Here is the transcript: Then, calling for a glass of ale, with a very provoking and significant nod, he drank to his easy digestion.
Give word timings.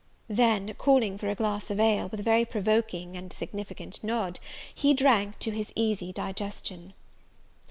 Then, 0.31 0.73
calling 0.79 1.19
for 1.19 1.29
a 1.29 1.35
glass 1.35 1.69
of 1.69 1.79
ale, 1.79 2.07
with 2.09 2.19
a 2.21 2.23
very 2.23 2.43
provoking 2.43 3.15
and 3.15 3.31
significant 3.31 4.03
nod, 4.03 4.39
he 4.73 4.95
drank 4.95 5.37
to 5.37 5.51
his 5.51 5.71
easy 5.75 6.11
digestion. 6.11 6.93